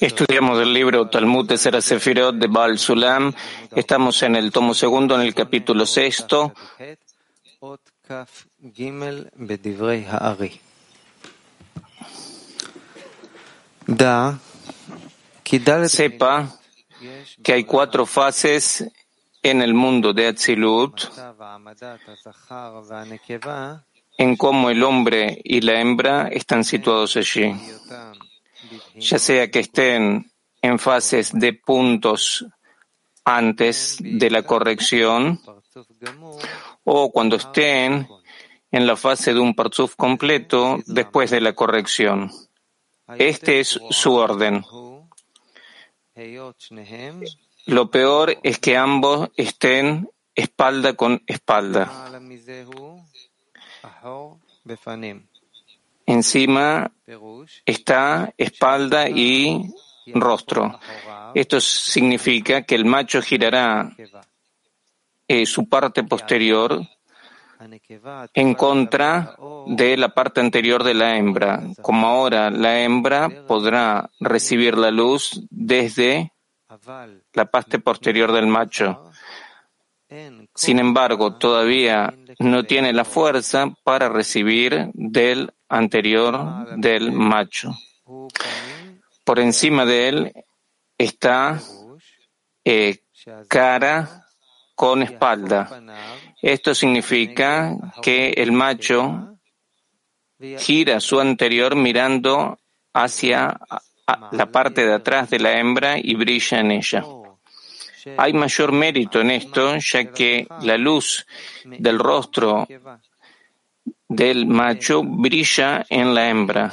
Estudiamos 0.00 0.60
el 0.60 0.72
libro 0.72 1.08
Talmud 1.08 1.48
de 1.48 1.58
Sera 1.58 1.80
Sefirot 1.80 2.36
de 2.36 2.46
Baal 2.46 2.78
Sulam. 2.78 3.32
Estamos 3.74 4.22
en 4.22 4.36
el 4.36 4.52
tomo 4.52 4.74
segundo, 4.74 5.14
en 5.14 5.22
el 5.22 5.34
capítulo 5.34 5.86
sexto. 5.86 6.52
Sepa 15.88 16.48
que 17.42 17.52
hay 17.52 17.64
cuatro 17.64 18.06
fases 18.06 18.84
en 19.42 19.62
el 19.62 19.74
mundo 19.74 20.12
de 20.12 20.28
Atzilut 20.28 21.02
en 24.18 24.36
cómo 24.36 24.70
el 24.70 24.82
hombre 24.82 25.40
y 25.44 25.60
la 25.60 25.80
hembra 25.80 26.28
están 26.28 26.64
situados 26.64 27.16
allí, 27.16 27.54
ya 28.96 29.18
sea 29.18 29.50
que 29.50 29.60
estén 29.60 30.30
en 30.60 30.78
fases 30.78 31.32
de 31.32 31.54
puntos 31.54 32.46
antes 33.24 33.98
de 34.00 34.30
la 34.30 34.42
corrección 34.42 35.40
o 36.84 37.12
cuando 37.12 37.36
estén 37.36 38.08
en 38.70 38.86
la 38.86 38.96
fase 38.96 39.34
de 39.34 39.40
un 39.40 39.54
parzuf 39.54 39.94
completo 39.96 40.78
después 40.86 41.30
de 41.30 41.40
la 41.40 41.52
corrección. 41.52 42.30
Este 43.18 43.60
es 43.60 43.78
su 43.90 44.14
orden. 44.14 44.64
Lo 47.66 47.90
peor 47.90 48.38
es 48.42 48.58
que 48.58 48.76
ambos 48.76 49.30
estén 49.36 50.08
espalda 50.34 50.94
con 50.94 51.22
espalda. 51.26 52.10
Encima 56.06 56.90
está 57.64 58.32
espalda 58.36 59.08
y 59.08 59.72
rostro. 60.14 60.78
Esto 61.34 61.60
significa 61.60 62.62
que 62.62 62.74
el 62.74 62.84
macho 62.84 63.22
girará 63.22 63.94
eh, 65.28 65.46
su 65.46 65.68
parte 65.68 66.02
posterior 66.04 66.80
en 68.34 68.54
contra 68.54 69.36
de 69.66 69.96
la 69.96 70.08
parte 70.08 70.40
anterior 70.40 70.82
de 70.82 70.94
la 70.94 71.16
hembra. 71.16 71.62
Como 71.80 72.06
ahora 72.06 72.50
la 72.50 72.80
hembra 72.80 73.46
podrá 73.46 74.10
recibir 74.20 74.76
la 74.76 74.90
luz 74.90 75.40
desde 75.50 76.32
la 77.32 77.44
parte 77.46 77.78
posterior 77.78 78.32
del 78.32 78.46
macho. 78.46 79.11
Sin 80.54 80.78
embargo, 80.78 81.36
todavía 81.36 82.14
no 82.38 82.64
tiene 82.64 82.92
la 82.92 83.04
fuerza 83.04 83.72
para 83.84 84.08
recibir 84.08 84.90
del 84.94 85.52
anterior 85.68 86.76
del 86.76 87.12
macho. 87.12 87.74
Por 89.24 89.38
encima 89.38 89.86
de 89.86 90.08
él 90.08 90.32
está 90.98 91.60
eh, 92.64 92.98
cara 93.48 94.26
con 94.74 95.02
espalda. 95.02 95.82
Esto 96.40 96.74
significa 96.74 97.76
que 98.02 98.30
el 98.30 98.52
macho 98.52 99.38
gira 100.58 101.00
su 101.00 101.20
anterior 101.20 101.76
mirando 101.76 102.58
hacia 102.92 103.58
la 104.32 104.46
parte 104.50 104.84
de 104.84 104.94
atrás 104.94 105.30
de 105.30 105.38
la 105.38 105.58
hembra 105.58 105.98
y 105.98 106.14
brilla 106.14 106.58
en 106.58 106.72
ella. 106.72 107.04
Hay 108.16 108.32
mayor 108.32 108.72
mérito 108.72 109.20
en 109.20 109.30
esto, 109.30 109.76
ya 109.76 110.12
que 110.12 110.46
la 110.62 110.76
luz 110.76 111.26
del 111.64 111.98
rostro 111.98 112.66
del 114.08 114.46
macho 114.46 115.02
brilla 115.02 115.84
en 115.88 116.14
la 116.14 116.28
hembra, 116.28 116.72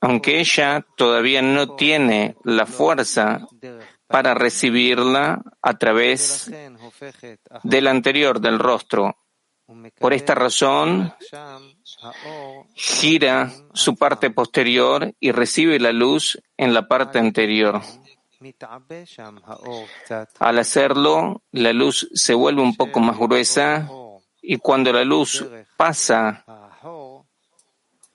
aunque 0.00 0.40
ella 0.40 0.84
todavía 0.96 1.42
no 1.42 1.74
tiene 1.74 2.36
la 2.44 2.66
fuerza 2.66 3.46
para 4.06 4.34
recibirla 4.34 5.42
a 5.60 5.78
través 5.78 6.50
del 7.62 7.86
anterior 7.86 8.40
del 8.40 8.58
rostro. 8.58 9.16
Por 9.98 10.14
esta 10.14 10.34
razón, 10.34 11.12
gira 12.74 13.52
su 13.74 13.96
parte 13.96 14.30
posterior 14.30 15.12
y 15.20 15.30
recibe 15.32 15.78
la 15.78 15.92
luz 15.92 16.40
en 16.56 16.72
la 16.72 16.88
parte 16.88 17.18
anterior. 17.18 17.82
Al 20.38 20.58
hacerlo, 20.58 21.42
la 21.52 21.72
luz 21.72 22.08
se 22.14 22.34
vuelve 22.34 22.62
un 22.62 22.76
poco 22.76 23.00
más 23.00 23.18
gruesa 23.18 23.88
y 24.40 24.58
cuando 24.58 24.92
la 24.92 25.04
luz 25.04 25.44
pasa 25.76 26.44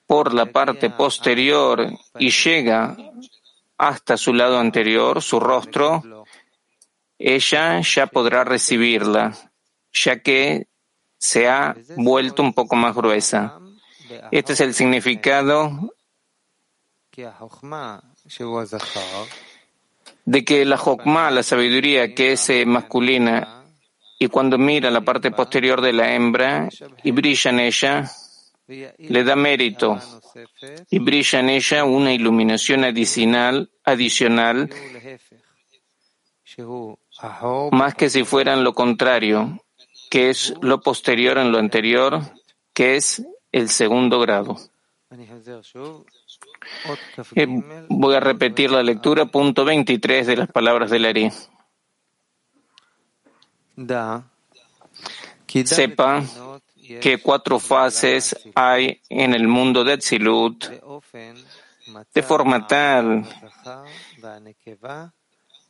por 0.08 0.34
la 0.34 0.46
parte 0.46 0.90
posterior 0.90 1.90
y 2.18 2.30
llega 2.30 2.96
hasta 3.78 4.16
su 4.18 4.34
lado 4.34 4.60
anterior, 4.60 5.22
su 5.22 5.40
rostro, 5.40 6.26
ella 7.18 7.82
ya 7.82 8.08
podrá 8.08 8.44
recibirla, 8.44 9.34
ya 9.92 10.22
que 10.22 10.68
se 11.18 11.50
ha 11.50 11.76
vuelto 11.98 12.44
un 12.44 12.54
poco 12.54 12.76
más 12.76 12.96
gruesa. 12.96 13.60
Este 14.32 14.54
es 14.54 14.60
el 14.62 14.74
significado 14.74 15.94
de 20.26 20.46
que 20.46 20.66
la 20.66 20.78
jokma, 20.78 21.32
la 21.32 21.44
sabiduría 21.44 22.14
que 22.14 22.34
es 22.34 22.50
eh, 22.50 22.66
masculina, 22.66 23.64
y 24.20 24.28
cuando 24.28 24.58
mira 24.58 24.90
la 24.90 25.02
parte 25.02 25.32
posterior 25.32 25.82
de 25.82 25.94
la 25.94 26.14
hembra 26.14 26.70
y 27.04 27.12
brilla 27.12 27.52
en 27.52 27.60
ella, 27.60 28.12
le 28.68 29.24
da 29.24 29.36
mérito 29.36 30.00
y 30.90 31.00
brilla 31.00 31.40
en 31.40 31.50
ella 31.50 31.84
una 31.84 32.14
iluminación 32.14 32.86
adicional, 32.86 33.70
adicional 33.84 34.70
más 37.72 37.96
que 37.96 38.10
si 38.10 38.24
fueran 38.24 38.64
lo 38.64 38.74
contrario, 38.74 39.60
que 40.10 40.30
es 40.30 40.54
lo 40.62 40.82
posterior 40.82 41.38
en 41.38 41.52
lo 41.52 41.58
anterior, 41.58 42.22
que 42.74 42.96
es 42.96 43.24
el 43.52 43.70
segundo 43.70 44.20
grado. 44.20 44.58
Eh, 47.36 47.48
voy 47.90 48.16
a 48.16 48.20
repetir 48.20 48.72
la 48.72 48.84
lectura, 48.84 49.26
punto 49.26 49.66
23 49.66 50.28
de 50.28 50.38
las 50.38 50.50
palabras 50.50 50.90
de 50.90 51.00
Larry. 51.00 51.32
Sepa 55.66 56.24
que 57.02 57.18
cuatro 57.22 57.60
fases 57.60 58.36
hay 58.56 59.02
en 59.10 59.34
el 59.34 59.48
mundo 59.48 59.84
de 59.84 59.98
Tzilut, 59.98 60.66
de 62.14 62.24
forma 62.24 62.68
tal 62.68 63.26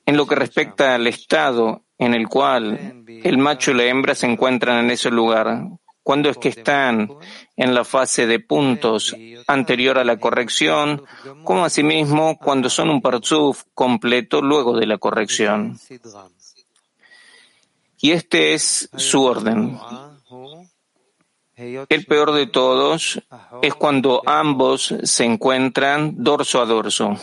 en 0.05 0.17
lo 0.17 0.25
que 0.25 0.35
respecta 0.35 0.95
al 0.95 1.07
estado 1.07 1.83
en 1.97 2.13
el 2.13 2.27
cual 2.27 3.05
el 3.07 3.37
macho 3.37 3.71
y 3.71 3.75
la 3.75 3.83
hembra 3.85 4.15
se 4.15 4.27
encuentran 4.27 4.83
en 4.83 4.91
ese 4.91 5.09
lugar, 5.09 5.63
cuando 6.03 6.29
es 6.29 6.37
que 6.37 6.49
están 6.49 7.09
en 7.55 7.73
la 7.73 7.85
fase 7.85 8.27
de 8.27 8.39
puntos 8.39 9.15
anterior 9.47 9.97
a 9.97 10.03
la 10.03 10.17
corrección, 10.17 11.03
como 11.43 11.65
asimismo 11.65 12.37
cuando 12.37 12.69
son 12.69 12.89
un 12.89 13.01
parzuf 13.01 13.63
completo 13.73 14.41
luego 14.41 14.77
de 14.77 14.85
la 14.85 14.97
corrección. 14.97 15.79
Y 17.99 18.11
este 18.11 18.53
es 18.53 18.89
su 18.97 19.23
orden. 19.23 19.79
El 21.55 22.05
peor 22.05 22.33
de 22.33 22.47
todos 22.47 23.21
es 23.61 23.73
cuando 23.75 24.21
ambos 24.25 24.93
se 25.03 25.23
encuentran 25.23 26.15
dorso 26.17 26.61
a 26.61 26.65
dorso. 26.65 27.15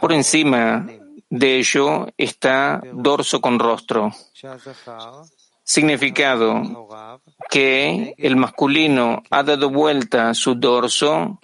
Por 0.00 0.12
encima 0.12 0.86
de 1.30 1.58
ello 1.58 2.08
está 2.18 2.82
dorso 2.92 3.40
con 3.40 3.58
rostro. 3.58 4.12
Significado 5.64 6.88
que 7.48 8.14
el 8.18 8.36
masculino 8.36 9.22
ha 9.30 9.42
dado 9.42 9.70
vuelta 9.70 10.34
su 10.34 10.54
dorso 10.54 11.40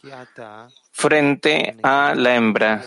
frente 0.91 1.77
a 1.83 2.15
la 2.17 2.35
hembra, 2.35 2.85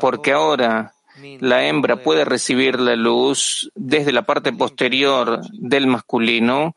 porque 0.00 0.32
ahora 0.32 0.92
la 1.40 1.66
hembra 1.66 1.96
puede 1.96 2.24
recibir 2.24 2.78
la 2.78 2.94
luz 2.94 3.70
desde 3.74 4.12
la 4.12 4.26
parte 4.26 4.52
posterior 4.52 5.40
del 5.52 5.86
masculino, 5.86 6.76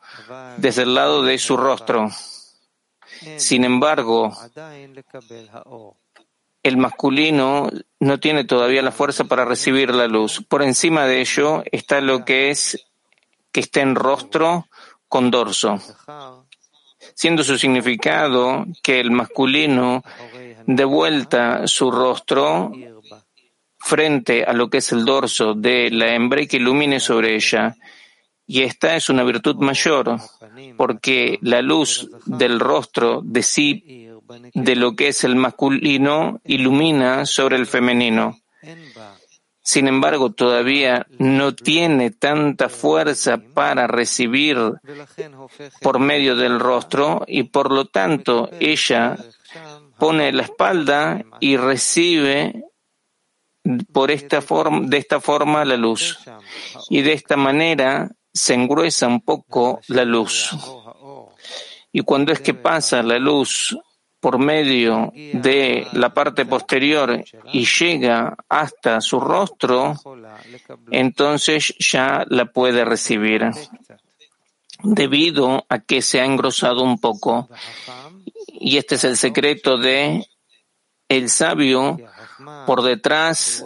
desde 0.56 0.82
el 0.82 0.94
lado 0.94 1.22
de 1.22 1.38
su 1.38 1.56
rostro. 1.56 2.08
Sin 3.36 3.64
embargo, 3.64 4.32
el 6.62 6.76
masculino 6.76 7.70
no 7.98 8.20
tiene 8.20 8.44
todavía 8.44 8.82
la 8.82 8.92
fuerza 8.92 9.24
para 9.24 9.44
recibir 9.44 9.94
la 9.94 10.06
luz. 10.06 10.44
Por 10.48 10.62
encima 10.62 11.04
de 11.04 11.20
ello 11.20 11.62
está 11.70 12.00
lo 12.00 12.24
que 12.24 12.50
es 12.50 12.89
que 13.52 13.60
esté 13.60 13.80
en 13.80 13.94
rostro 13.94 14.68
con 15.08 15.30
dorso, 15.30 15.78
siendo 17.14 17.42
su 17.42 17.58
significado 17.58 18.64
que 18.82 19.00
el 19.00 19.10
masculino 19.10 20.04
de 20.66 20.84
vuelta 20.84 21.66
su 21.66 21.90
rostro 21.90 22.72
frente 23.78 24.44
a 24.44 24.52
lo 24.52 24.68
que 24.68 24.78
es 24.78 24.92
el 24.92 25.04
dorso 25.04 25.54
de 25.54 25.90
la 25.90 26.14
hembra 26.14 26.42
y 26.42 26.46
que 26.46 26.58
ilumine 26.58 27.00
sobre 27.00 27.34
ella. 27.34 27.76
Y 28.46 28.62
esta 28.62 28.96
es 28.96 29.08
una 29.08 29.22
virtud 29.22 29.56
mayor, 29.56 30.16
porque 30.76 31.38
la 31.42 31.62
luz 31.62 32.08
del 32.26 32.60
rostro 32.60 33.20
de 33.24 33.42
sí 33.42 34.10
de 34.54 34.76
lo 34.76 34.94
que 34.94 35.08
es 35.08 35.24
el 35.24 35.36
masculino 35.36 36.40
ilumina 36.44 37.26
sobre 37.26 37.56
el 37.56 37.66
femenino. 37.66 38.38
Sin 39.70 39.86
embargo, 39.86 40.32
todavía 40.32 41.06
no 41.20 41.54
tiene 41.54 42.10
tanta 42.10 42.68
fuerza 42.68 43.38
para 43.54 43.86
recibir 43.86 44.58
por 45.80 46.00
medio 46.00 46.34
del 46.34 46.58
rostro 46.58 47.22
y 47.28 47.44
por 47.44 47.70
lo 47.70 47.84
tanto 47.84 48.50
ella 48.58 49.16
pone 49.96 50.32
la 50.32 50.42
espalda 50.42 51.24
y 51.38 51.56
recibe 51.56 52.64
por 53.92 54.10
esta 54.10 54.42
forma, 54.42 54.88
de 54.88 54.96
esta 54.96 55.20
forma 55.20 55.64
la 55.64 55.76
luz. 55.76 56.18
Y 56.88 57.02
de 57.02 57.12
esta 57.12 57.36
manera 57.36 58.10
se 58.34 58.54
engruesa 58.54 59.06
un 59.06 59.20
poco 59.20 59.78
la 59.86 60.04
luz. 60.04 60.50
Y 61.92 62.00
cuando 62.00 62.32
es 62.32 62.40
que 62.40 62.54
pasa 62.54 63.04
la 63.04 63.20
luz 63.20 63.78
por 64.20 64.38
medio 64.38 65.12
de 65.14 65.86
la 65.92 66.12
parte 66.12 66.44
posterior 66.44 67.24
y 67.52 67.64
llega 67.64 68.36
hasta 68.48 69.00
su 69.00 69.18
rostro, 69.18 69.94
entonces 70.90 71.74
ya 71.78 72.24
la 72.28 72.46
puede 72.46 72.84
recibir, 72.84 73.50
debido 74.82 75.64
a 75.68 75.78
que 75.78 76.02
se 76.02 76.20
ha 76.20 76.24
engrosado 76.24 76.82
un 76.82 76.98
poco. 76.98 77.48
Y 78.46 78.76
este 78.76 78.96
es 78.96 79.04
el 79.04 79.16
secreto 79.16 79.78
de 79.78 80.26
el 81.08 81.28
sabio 81.30 81.98
por 82.66 82.82
detrás 82.82 83.64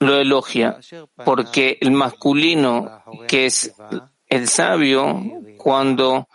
lo 0.00 0.16
elogia, 0.16 0.78
porque 1.24 1.78
el 1.80 1.92
masculino, 1.92 3.02
que 3.26 3.46
es 3.46 3.74
el 4.28 4.48
sabio, 4.48 5.22
cuando 5.56 6.28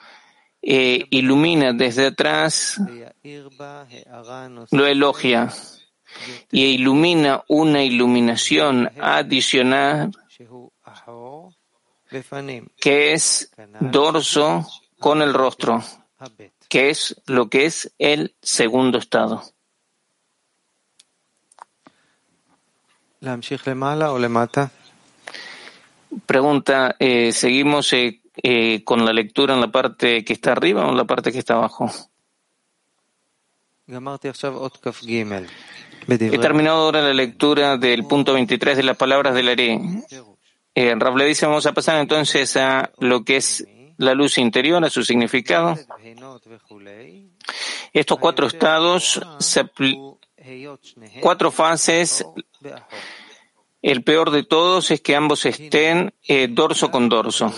eh, 0.65 1.07
ilumina 1.09 1.73
desde 1.73 2.07
atrás, 2.07 2.79
lo 4.71 4.87
elogia 4.87 5.51
y 6.51 6.63
ilumina 6.63 7.43
una 7.49 7.83
iluminación 7.83 8.89
adicional 8.97 10.11
que 12.79 13.11
es 13.11 13.51
dorso 13.81 14.65
con 14.99 15.21
el 15.21 15.33
rostro, 15.33 15.83
que 16.69 16.89
es 16.91 17.21
lo 17.25 17.49
que 17.49 17.65
es 17.65 17.93
el 17.99 18.33
segundo 18.41 18.99
estado. 18.99 19.43
Pregunta, 26.25 26.95
eh, 26.99 27.33
¿seguimos 27.33 27.91
eh, 27.91 28.22
eh, 28.41 28.83
con 28.83 29.05
la 29.05 29.13
lectura 29.13 29.53
en 29.53 29.61
la 29.61 29.71
parte 29.71 30.23
que 30.23 30.33
está 30.33 30.53
arriba 30.53 30.85
o 30.85 30.89
en 30.89 30.97
la 30.97 31.05
parte 31.05 31.31
que 31.31 31.39
está 31.39 31.55
abajo? 31.55 31.91
He 36.07 36.37
terminado 36.39 36.83
ahora 36.83 37.01
la 37.01 37.13
lectura 37.13 37.77
del 37.77 38.05
punto 38.05 38.33
23 38.33 38.77
de 38.77 38.83
las 38.83 38.97
palabras 38.97 39.33
del 39.35 39.49
Are. 39.49 39.79
Eh, 40.75 40.95
le 40.95 41.25
dice, 41.25 41.45
vamos 41.45 41.65
a 41.65 41.73
pasar 41.73 41.99
entonces 41.99 42.57
a 42.57 42.91
lo 42.99 43.23
que 43.23 43.37
es 43.37 43.65
la 43.97 44.13
luz 44.13 44.37
interior, 44.37 44.83
a 44.83 44.89
su 44.89 45.03
significado. 45.03 45.77
Estos 47.93 48.17
cuatro 48.17 48.47
estados 48.47 49.21
cuatro 51.21 51.51
fases. 51.51 52.25
El 53.83 54.01
peor 54.01 54.31
de 54.31 54.43
todos 54.43 54.91
es 54.91 55.01
que 55.01 55.13
ambos 55.13 55.45
estén 55.45 56.13
eh, 56.25 56.47
dorso 56.49 56.89
con 56.89 57.09
dorso. 57.09 57.53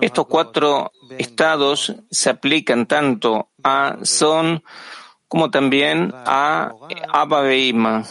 Estos 0.00 0.26
cuatro 0.26 0.90
estados 1.18 1.94
se 2.10 2.30
aplican 2.30 2.86
tanto 2.86 3.50
a 3.62 3.98
Son 4.02 4.64
como 5.28 5.52
también 5.52 6.12
a 6.12 6.72
Abba 7.12 7.42
Beima, 7.42 8.04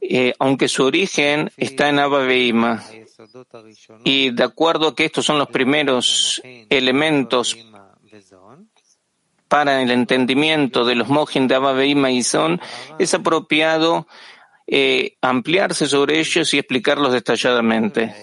eh, 0.00 0.34
aunque 0.40 0.66
su 0.66 0.84
origen 0.84 1.52
está 1.56 1.88
en 1.88 2.00
Abba 2.00 2.24
Beima. 2.24 2.84
Y 4.02 4.30
de 4.30 4.42
acuerdo 4.42 4.88
a 4.88 4.96
que 4.96 5.04
estos 5.04 5.24
son 5.24 5.38
los 5.38 5.48
primeros 5.48 6.42
elementos 6.68 7.56
para 9.46 9.80
el 9.82 9.92
entendimiento 9.92 10.84
de 10.84 10.96
los 10.96 11.08
mojin 11.08 11.46
de 11.46 11.54
Abba 11.54 11.84
y 11.84 12.22
Son, 12.24 12.60
es 12.98 13.14
apropiado 13.14 14.08
eh, 14.70 15.16
ampliarse 15.22 15.86
sobre 15.86 16.20
ellos 16.20 16.52
y 16.52 16.58
explicarlos 16.58 17.12
detalladamente. 17.12 18.14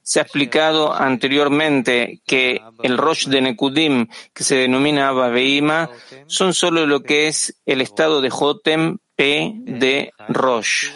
Se 0.00 0.20
ha 0.20 0.22
explicado 0.22 0.94
anteriormente 0.94 2.20
que 2.24 2.62
el 2.82 2.96
Rosh 2.96 3.26
de 3.26 3.40
Nekudim, 3.40 4.06
que 4.32 4.44
se 4.44 4.54
denomina 4.54 5.08
Abba 5.08 5.90
son 6.26 6.54
solo 6.54 6.86
lo 6.86 7.02
que 7.02 7.26
es 7.26 7.56
el 7.66 7.80
estado 7.80 8.20
de 8.20 8.30
Jotem 8.30 8.98
P 9.16 9.52
de 9.56 10.12
Rosh, 10.28 10.90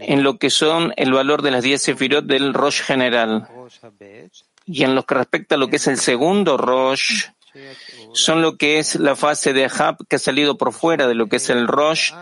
en 0.00 0.22
lo 0.22 0.38
que 0.38 0.48
son 0.48 0.94
el 0.96 1.12
valor 1.12 1.42
de 1.42 1.50
las 1.50 1.62
10 1.62 1.82
sefirot 1.82 2.24
del 2.24 2.54
Rosh 2.54 2.80
general. 2.80 3.46
Y 4.64 4.84
en 4.84 4.94
lo 4.94 5.02
que 5.02 5.14
respecta 5.14 5.56
a 5.56 5.58
lo 5.58 5.68
que 5.68 5.76
es 5.76 5.86
el 5.86 5.98
segundo 5.98 6.56
Rosh, 6.56 7.26
son 8.12 8.42
lo 8.42 8.56
que 8.56 8.78
es 8.78 8.94
la 8.96 9.16
fase 9.16 9.52
de 9.52 9.66
Ahab 9.66 9.98
que 10.08 10.16
ha 10.16 10.18
salido 10.18 10.56
por 10.56 10.72
fuera 10.72 11.06
de 11.06 11.14
lo 11.14 11.28
que 11.28 11.36
es 11.36 11.50
el 11.50 11.66
Rosh, 11.66 12.12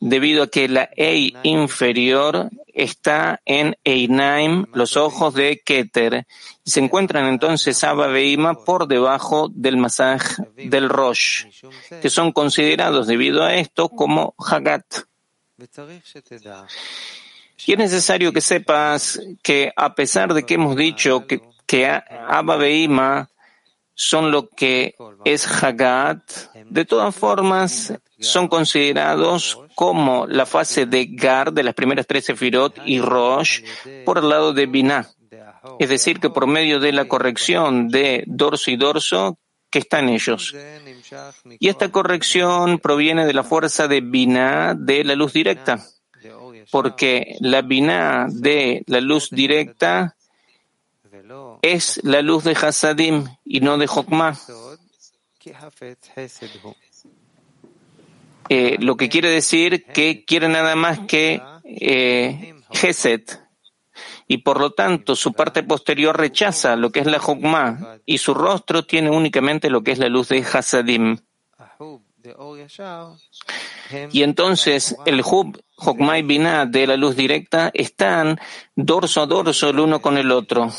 debido 0.00 0.44
a 0.44 0.48
que 0.48 0.68
la 0.68 0.88
Ei 0.96 1.34
inferior 1.42 2.50
está 2.72 3.40
en 3.44 3.76
Einaim, 3.84 4.66
los 4.72 4.96
ojos 4.96 5.34
de 5.34 5.60
Keter, 5.64 6.26
se 6.64 6.80
encuentran 6.80 7.26
entonces 7.26 7.82
Abba 7.82 8.06
Beima 8.06 8.64
por 8.64 8.86
debajo 8.86 9.48
del 9.52 9.76
masaj 9.76 10.22
del 10.54 10.88
Rosh, 10.88 11.46
que 12.00 12.10
son 12.10 12.32
considerados 12.32 13.06
debido 13.06 13.42
a 13.42 13.56
esto 13.56 13.88
como 13.88 14.34
Hagat. 14.38 14.84
Y 17.66 17.72
es 17.72 17.78
necesario 17.78 18.32
que 18.32 18.40
sepas 18.40 19.20
que 19.42 19.72
a 19.74 19.94
pesar 19.94 20.32
de 20.32 20.46
que 20.46 20.54
hemos 20.54 20.76
dicho 20.76 21.26
que, 21.26 21.42
que 21.66 21.86
Abba 21.86 22.56
Beima 22.56 23.28
son 24.00 24.30
lo 24.30 24.48
que 24.48 24.94
es 25.24 25.44
Hagat, 25.44 26.22
de 26.70 26.84
todas 26.84 27.12
formas 27.16 27.92
son 28.20 28.46
considerados 28.46 29.58
como 29.74 30.24
la 30.28 30.46
fase 30.46 30.86
de 30.86 31.06
Gar 31.06 31.52
de 31.52 31.64
las 31.64 31.74
primeras 31.74 32.06
tres 32.06 32.26
Sefirot 32.26 32.78
y 32.86 33.00
Rosh 33.00 33.64
por 34.04 34.18
el 34.18 34.28
lado 34.28 34.52
de 34.52 34.66
Binah. 34.66 35.10
Es 35.80 35.88
decir, 35.88 36.20
que 36.20 36.30
por 36.30 36.46
medio 36.46 36.78
de 36.78 36.92
la 36.92 37.08
corrección 37.08 37.88
de 37.88 38.22
dorso 38.28 38.70
y 38.70 38.76
dorso 38.76 39.36
que 39.68 39.80
está 39.80 39.98
en 39.98 40.10
ellos. 40.10 40.54
Y 41.58 41.68
esta 41.68 41.90
corrección 41.90 42.78
proviene 42.78 43.26
de 43.26 43.34
la 43.34 43.42
fuerza 43.42 43.88
de 43.88 44.00
Binah 44.00 44.74
de 44.74 45.02
la 45.02 45.16
luz 45.16 45.32
directa, 45.32 45.84
porque 46.70 47.34
la 47.40 47.62
Binah 47.62 48.28
de 48.30 48.84
la 48.86 49.00
luz 49.00 49.28
directa 49.30 50.14
es 51.62 52.00
la 52.04 52.22
luz 52.22 52.44
de 52.44 52.52
Hasadim 52.52 53.26
y 53.44 53.60
no 53.60 53.78
de 53.78 53.86
Jokmah. 53.86 54.36
Eh, 58.50 58.76
lo 58.80 58.96
que 58.96 59.08
quiere 59.08 59.30
decir 59.30 59.84
que 59.84 60.24
quiere 60.24 60.48
nada 60.48 60.74
más 60.74 61.00
que 61.00 61.42
eh, 61.64 62.54
y 64.26 64.38
por 64.38 64.60
lo 64.60 64.72
tanto 64.72 65.16
su 65.16 65.32
parte 65.32 65.62
posterior 65.62 66.16
rechaza 66.16 66.76
lo 66.76 66.90
que 66.90 67.00
es 67.00 67.06
la 67.06 67.18
Jokmah 67.18 67.98
y 68.06 68.18
su 68.18 68.34
rostro 68.34 68.84
tiene 68.84 69.10
únicamente 69.10 69.70
lo 69.70 69.82
que 69.82 69.92
es 69.92 69.98
la 69.98 70.08
luz 70.08 70.28
de 70.28 70.38
Hasadim. 70.40 71.18
Y 74.12 74.22
entonces 74.22 74.96
el 75.06 75.22
Hub, 75.22 75.62
Jokmah 75.76 76.18
y 76.18 76.22
Binah 76.22 76.66
de 76.66 76.86
la 76.86 76.96
luz 76.96 77.16
directa 77.16 77.70
están 77.72 78.38
dorso 78.76 79.22
a 79.22 79.26
dorso 79.26 79.70
el 79.70 79.80
uno 79.80 80.00
con 80.00 80.18
el 80.18 80.30
otro 80.30 80.70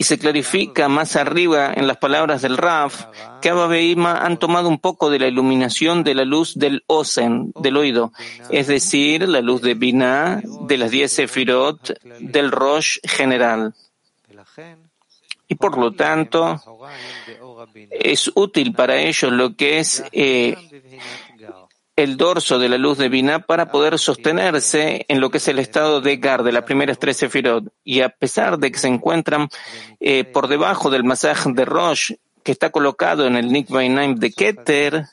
y 0.00 0.04
se 0.04 0.18
clarifica 0.18 0.88
más 0.88 1.14
arriba 1.14 1.74
en 1.74 1.86
las 1.86 1.98
palabras 1.98 2.40
del 2.40 2.56
Raf 2.56 3.04
que 3.42 3.50
Abba 3.50 3.66
Beima 3.66 4.16
han 4.24 4.38
tomado 4.38 4.66
un 4.70 4.78
poco 4.78 5.10
de 5.10 5.18
la 5.18 5.28
iluminación 5.28 6.04
de 6.04 6.14
la 6.14 6.24
luz 6.24 6.54
del 6.58 6.84
Osen, 6.86 7.52
del 7.60 7.76
oído, 7.76 8.10
es 8.48 8.66
decir, 8.66 9.28
la 9.28 9.42
luz 9.42 9.60
de 9.60 9.74
Binah, 9.74 10.40
de 10.62 10.78
las 10.78 10.90
diez 10.90 11.12
Sefirot, 11.12 12.00
del 12.18 12.50
Rosh 12.50 12.96
general. 13.04 13.74
Y 15.46 15.56
por 15.56 15.76
lo 15.76 15.92
tanto, 15.92 16.58
es 17.90 18.32
útil 18.34 18.72
para 18.72 18.96
ellos 18.96 19.30
lo 19.30 19.54
que 19.54 19.80
es 19.80 20.02
eh, 20.12 20.56
el 22.02 22.16
dorso 22.16 22.58
de 22.58 22.68
la 22.68 22.78
luz 22.78 22.98
divina 22.98 23.40
para 23.40 23.70
poder 23.70 23.98
sostenerse 23.98 25.04
en 25.08 25.20
lo 25.20 25.30
que 25.30 25.38
es 25.38 25.48
el 25.48 25.58
estado 25.58 26.00
de 26.00 26.16
Gar 26.16 26.42
de 26.42 26.52
las 26.52 26.64
primeras 26.64 26.98
tres 26.98 27.18
sefirot. 27.18 27.72
Y 27.84 28.00
a 28.00 28.08
pesar 28.08 28.58
de 28.58 28.70
que 28.72 28.78
se 28.78 28.88
encuentran 28.88 29.48
eh, 30.00 30.24
por 30.24 30.48
debajo 30.48 30.90
del 30.90 31.04
masaj 31.04 31.46
de 31.46 31.64
Rosh, 31.64 32.12
que 32.42 32.52
está 32.52 32.70
colocado 32.70 33.26
en 33.26 33.36
el 33.36 33.52
Nikvainaim 33.52 34.16
de 34.16 34.32
Keter, 34.32 35.06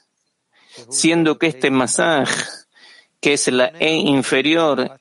siendo 0.90 1.38
que 1.38 1.48
este 1.48 1.72
masaj, 1.72 2.30
que 3.20 3.34
es 3.34 3.48
la 3.48 3.72
E 3.80 3.94
inferior, 3.94 5.00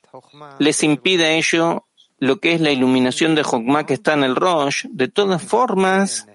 les 0.59 0.83
impide 0.83 1.25
a 1.25 1.31
ello 1.31 1.85
lo 2.19 2.39
que 2.39 2.53
es 2.53 2.61
la 2.61 2.71
iluminación 2.71 3.35
de 3.35 3.43
Jokma 3.43 3.85
que 3.85 3.93
está 3.93 4.13
en 4.13 4.23
el 4.23 4.35
Rosh, 4.35 4.85
de 4.89 5.07
todas 5.07 5.41
formas, 5.41 6.27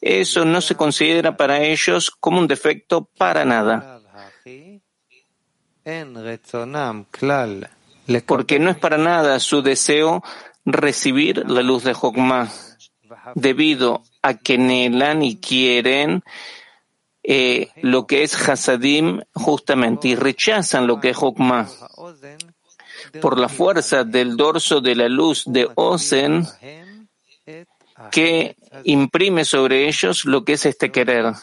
eso 0.00 0.44
no 0.44 0.60
se 0.60 0.74
considera 0.74 1.36
para 1.36 1.60
ellos 1.60 2.10
como 2.10 2.38
un 2.38 2.46
defecto 2.46 3.08
para 3.16 3.44
nada. 3.44 3.93
Porque 8.26 8.58
no 8.58 8.70
es 8.70 8.78
para 8.78 8.98
nada 8.98 9.38
su 9.40 9.62
deseo 9.62 10.22
recibir 10.64 11.48
la 11.48 11.62
luz 11.62 11.84
de 11.84 11.94
Jokma, 11.94 12.50
debido 13.34 14.02
a 14.22 14.34
que 14.34 14.56
nelan 14.58 15.22
y 15.22 15.36
quieren 15.36 16.22
eh, 17.22 17.68
lo 17.82 18.06
que 18.06 18.22
es 18.22 18.34
Hasadim 18.48 19.20
justamente 19.34 20.08
y 20.08 20.14
rechazan 20.14 20.86
lo 20.86 21.00
que 21.00 21.10
es 21.10 21.16
Jokma. 21.16 21.68
Por 23.20 23.38
la 23.38 23.48
fuerza 23.48 24.04
del 24.04 24.36
dorso 24.36 24.80
de 24.80 24.94
la 24.94 25.08
luz 25.08 25.44
de 25.46 25.68
Ozen 25.74 26.46
que 28.10 28.56
imprime 28.84 29.44
sobre 29.44 29.88
ellos 29.88 30.24
lo 30.24 30.44
que 30.44 30.54
es 30.54 30.66
este 30.66 30.90
querer 30.90 31.34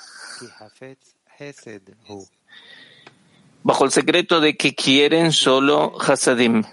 bajo 3.63 3.85
el 3.85 3.91
secreto 3.91 4.39
de 4.39 4.55
que 4.55 4.73
quieren 4.73 5.31
solo 5.31 5.93
Hasadim. 5.99 6.63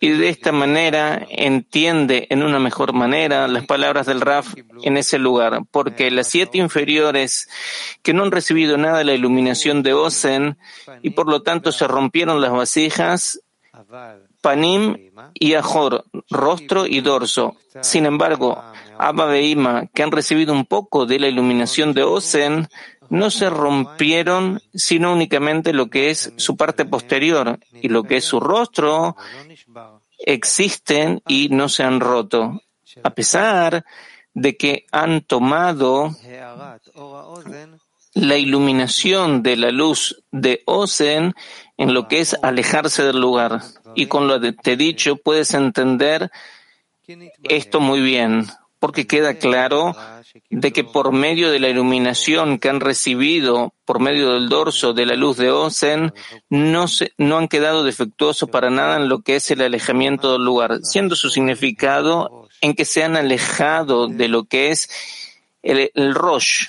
Y 0.00 0.10
de 0.10 0.28
esta 0.28 0.52
manera 0.52 1.26
entiende 1.28 2.26
en 2.30 2.42
una 2.42 2.58
mejor 2.58 2.92
manera 2.92 3.48
las 3.48 3.66
palabras 3.66 4.06
del 4.06 4.20
Raf 4.20 4.54
en 4.82 4.96
ese 4.96 5.18
lugar, 5.18 5.62
porque 5.70 6.10
las 6.10 6.28
siete 6.28 6.58
inferiores 6.58 7.48
que 8.02 8.14
no 8.14 8.22
han 8.22 8.32
recibido 8.32 8.76
nada 8.76 8.98
de 8.98 9.04
la 9.04 9.14
iluminación 9.14 9.82
de 9.82 9.94
Osen 9.94 10.58
y 11.02 11.10
por 11.10 11.28
lo 11.28 11.42
tanto 11.42 11.72
se 11.72 11.86
rompieron 11.86 12.40
las 12.40 12.52
vasijas, 12.52 13.40
Panim 14.40 15.10
y 15.32 15.54
Ajor, 15.54 16.04
rostro 16.30 16.86
y 16.86 17.00
dorso. 17.00 17.56
Sin 17.80 18.06
embargo, 18.06 18.62
Abba 18.98 19.24
Beima, 19.24 19.86
que 19.92 20.02
han 20.02 20.12
recibido 20.12 20.52
un 20.52 20.66
poco 20.66 21.06
de 21.06 21.18
la 21.18 21.28
iluminación 21.28 21.92
de 21.94 22.02
Osen, 22.02 22.68
no 23.10 23.30
se 23.30 23.50
rompieron, 23.50 24.60
sino 24.74 25.12
únicamente 25.12 25.72
lo 25.72 25.88
que 25.88 26.10
es 26.10 26.32
su 26.36 26.56
parte 26.56 26.84
posterior 26.84 27.58
y 27.72 27.88
lo 27.88 28.02
que 28.04 28.18
es 28.18 28.24
su 28.24 28.40
rostro 28.40 29.16
existen 30.18 31.22
y 31.26 31.48
no 31.50 31.68
se 31.68 31.82
han 31.82 32.00
roto, 32.00 32.62
a 33.02 33.10
pesar 33.10 33.84
de 34.32 34.56
que 34.56 34.86
han 34.90 35.22
tomado 35.22 36.10
la 38.14 38.36
iluminación 38.36 39.42
de 39.42 39.56
la 39.56 39.70
luz 39.70 40.22
de 40.30 40.62
Ozen 40.66 41.34
en 41.76 41.94
lo 41.94 42.08
que 42.08 42.20
es 42.20 42.36
alejarse 42.42 43.02
del 43.02 43.20
lugar. 43.20 43.60
Y 43.96 44.06
con 44.06 44.28
lo 44.28 44.40
que 44.40 44.52
te 44.52 44.72
he 44.72 44.76
dicho 44.76 45.16
puedes 45.16 45.54
entender 45.54 46.30
esto 47.42 47.80
muy 47.80 48.00
bien, 48.00 48.46
porque 48.84 49.06
queda 49.06 49.38
claro 49.38 49.96
de 50.50 50.70
que 50.70 50.84
por 50.84 51.10
medio 51.10 51.50
de 51.50 51.58
la 51.58 51.70
iluminación 51.70 52.58
que 52.58 52.68
han 52.68 52.80
recibido 52.80 53.72
por 53.86 53.98
medio 53.98 54.34
del 54.34 54.50
dorso 54.50 54.92
de 54.92 55.06
la 55.06 55.14
luz 55.14 55.38
de 55.38 55.50
se, 55.70 56.12
no 56.50 57.38
han 57.38 57.48
quedado 57.48 57.82
defectuosos 57.82 58.50
para 58.50 58.68
nada 58.68 58.96
en 58.96 59.08
lo 59.08 59.22
que 59.22 59.36
es 59.36 59.50
el 59.50 59.62
alejamiento 59.62 60.34
del 60.34 60.44
lugar, 60.44 60.80
siendo 60.82 61.16
su 61.16 61.30
significado 61.30 62.46
en 62.60 62.74
que 62.74 62.84
se 62.84 63.02
han 63.02 63.16
alejado 63.16 64.06
de 64.06 64.28
lo 64.28 64.44
que 64.44 64.70
es 64.70 64.90
el, 65.62 65.90
el 65.94 66.14
Rosh, 66.14 66.66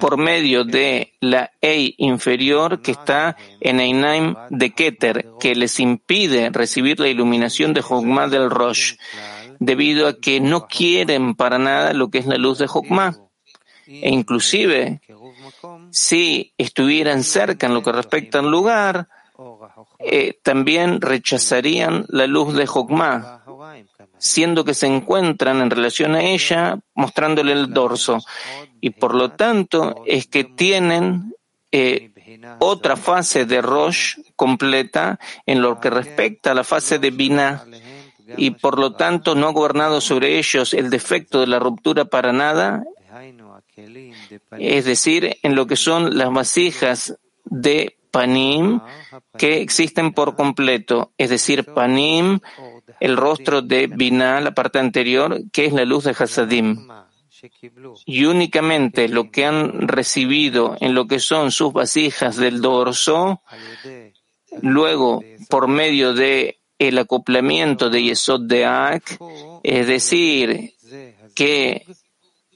por 0.00 0.16
medio 0.16 0.64
de 0.64 1.12
la 1.20 1.50
Ei 1.60 1.94
inferior 1.98 2.80
que 2.80 2.92
está 2.92 3.36
en 3.60 3.80
Einaim 3.80 4.34
de 4.48 4.72
Keter, 4.72 5.26
que 5.40 5.54
les 5.54 5.78
impide 5.80 6.50
recibir 6.50 7.00
la 7.00 7.08
iluminación 7.08 7.74
de 7.74 7.82
Jogma 7.82 8.28
del 8.28 8.50
Rosh 8.50 8.94
debido 9.58 10.08
a 10.08 10.18
que 10.18 10.40
no 10.40 10.66
quieren 10.66 11.34
para 11.34 11.58
nada 11.58 11.92
lo 11.92 12.10
que 12.10 12.18
es 12.18 12.26
la 12.26 12.36
luz 12.36 12.58
de 12.58 12.66
Jokma. 12.66 13.16
E 13.86 14.10
inclusive, 14.10 15.00
si 15.90 16.52
estuvieran 16.58 17.22
cerca 17.22 17.66
en 17.66 17.74
lo 17.74 17.82
que 17.82 17.92
respecta 17.92 18.40
al 18.40 18.50
lugar, 18.50 19.08
eh, 19.98 20.38
también 20.42 21.00
rechazarían 21.00 22.04
la 22.08 22.26
luz 22.26 22.54
de 22.54 22.66
Jokma, 22.66 23.42
siendo 24.18 24.64
que 24.64 24.74
se 24.74 24.86
encuentran 24.86 25.60
en 25.60 25.70
relación 25.70 26.14
a 26.14 26.22
ella 26.22 26.78
mostrándole 26.94 27.52
el 27.52 27.72
dorso. 27.72 28.18
Y 28.80 28.90
por 28.90 29.14
lo 29.14 29.32
tanto 29.32 30.02
es 30.06 30.26
que 30.26 30.44
tienen 30.44 31.34
eh, 31.70 32.10
otra 32.58 32.96
fase 32.96 33.44
de 33.44 33.62
Rosh 33.62 34.18
completa 34.34 35.18
en 35.44 35.62
lo 35.62 35.80
que 35.80 35.90
respecta 35.90 36.50
a 36.50 36.54
la 36.54 36.64
fase 36.64 36.98
de 36.98 37.10
Binah 37.10 37.64
y 38.36 38.50
por 38.50 38.78
lo 38.78 38.94
tanto 38.94 39.34
no 39.34 39.48
ha 39.48 39.52
gobernado 39.52 40.00
sobre 40.00 40.38
ellos 40.38 40.74
el 40.74 40.90
defecto 40.90 41.40
de 41.40 41.46
la 41.46 41.58
ruptura 41.58 42.06
para 42.06 42.32
nada, 42.32 42.84
es 44.58 44.84
decir, 44.84 45.36
en 45.42 45.54
lo 45.54 45.66
que 45.66 45.76
son 45.76 46.16
las 46.16 46.32
vasijas 46.32 47.18
de 47.44 47.96
Panim 48.10 48.80
que 49.36 49.60
existen 49.60 50.12
por 50.12 50.36
completo, 50.36 51.12
es 51.18 51.30
decir, 51.30 51.64
Panim, 51.64 52.40
el 53.00 53.16
rostro 53.16 53.62
de 53.62 53.86
Binah, 53.86 54.40
la 54.40 54.52
parte 54.52 54.78
anterior, 54.78 55.42
que 55.52 55.66
es 55.66 55.72
la 55.72 55.84
luz 55.84 56.04
de 56.04 56.12
Hasadim. 56.18 56.88
Y 58.06 58.24
únicamente 58.24 59.08
lo 59.08 59.30
que 59.30 59.44
han 59.44 59.86
recibido 59.86 60.76
en 60.80 60.94
lo 60.94 61.06
que 61.06 61.20
son 61.20 61.52
sus 61.52 61.72
vasijas 61.72 62.36
del 62.36 62.62
dorso, 62.62 63.42
luego 64.62 65.22
por 65.50 65.68
medio 65.68 66.14
de 66.14 66.58
el 66.78 66.98
acoplamiento 66.98 67.90
de 67.90 68.02
Yesod 68.02 68.42
de 68.42 68.64
Ak, 68.64 69.18
es 69.62 69.86
decir, 69.86 70.74
que 71.34 71.84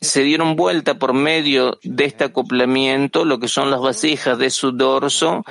se 0.01 0.23
dieron 0.23 0.57
vuelta 0.57 0.99
por 0.99 1.13
medio 1.13 1.79
de 1.83 2.05
este 2.07 2.25
acoplamiento 2.25 3.25
lo 3.25 3.39
que 3.39 3.49
son 3.49 3.71
las 3.71 3.81
vasijas 3.81 4.39
de 4.39 4.51
su 4.51 4.73
dorso 4.73 5.45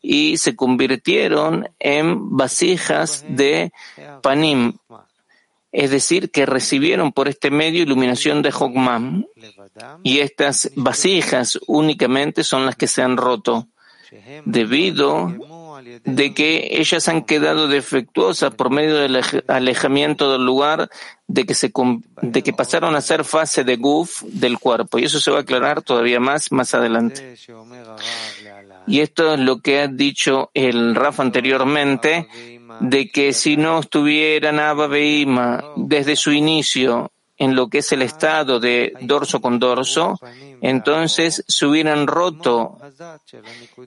y 0.00 0.38
se 0.38 0.56
convirtieron 0.56 1.68
en 1.78 2.36
vasijas 2.36 3.24
de 3.28 3.72
Panim, 4.22 4.78
es 5.72 5.90
decir, 5.90 6.30
que 6.30 6.46
recibieron 6.46 7.12
por 7.12 7.28
este 7.28 7.50
medio 7.50 7.82
iluminación 7.82 8.42
de 8.42 8.50
Jokmam. 8.50 9.24
Y 10.02 10.18
estas 10.18 10.70
vasijas 10.74 11.58
únicamente 11.66 12.42
son 12.44 12.66
las 12.66 12.76
que 12.76 12.86
se 12.86 13.02
han 13.02 13.16
roto 13.16 13.68
debido 14.44 15.32
de 16.04 16.34
que 16.34 16.68
ellas 16.72 17.08
han 17.08 17.22
quedado 17.22 17.68
defectuosas 17.68 18.54
por 18.54 18.70
medio 18.70 18.96
del 18.96 19.20
alejamiento 19.48 20.32
del 20.32 20.44
lugar, 20.44 20.90
de 21.26 21.46
que, 21.46 21.54
se, 21.54 21.72
de 22.22 22.42
que 22.42 22.52
pasaron 22.52 22.94
a 22.94 23.00
ser 23.00 23.24
fase 23.24 23.64
de 23.64 23.76
guf 23.76 24.22
del 24.22 24.58
cuerpo. 24.58 24.98
Y 24.98 25.04
eso 25.04 25.20
se 25.20 25.30
va 25.30 25.38
a 25.38 25.42
aclarar 25.42 25.82
todavía 25.82 26.20
más 26.20 26.50
más 26.52 26.74
adelante. 26.74 27.36
Y 28.86 29.00
esto 29.00 29.34
es 29.34 29.40
lo 29.40 29.60
que 29.60 29.80
ha 29.80 29.88
dicho 29.88 30.50
el 30.54 30.94
Rafa 30.94 31.22
anteriormente, 31.22 32.28
de 32.80 33.10
que 33.10 33.32
si 33.32 33.56
no 33.56 33.80
estuvieran 33.80 34.58
Abba 34.58 34.86
Beima 34.86 35.62
desde 35.76 36.16
su 36.16 36.32
inicio 36.32 37.12
en 37.40 37.56
lo 37.56 37.68
que 37.68 37.78
es 37.78 37.90
el 37.92 38.02
estado 38.02 38.60
de 38.60 38.92
dorso 39.00 39.40
con 39.40 39.58
dorso, 39.58 40.20
entonces 40.60 41.42
se 41.48 41.64
hubieran 41.64 42.06
roto 42.06 42.76